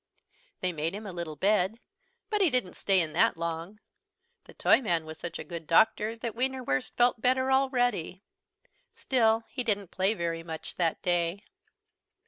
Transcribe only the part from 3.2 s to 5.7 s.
long. The Toyman was such a good